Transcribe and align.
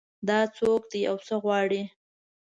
دا 0.27 0.39
څوک 0.57 0.81
ده 0.91 1.01
او 1.09 1.17
څه 1.27 1.35
غواړي 1.43 1.81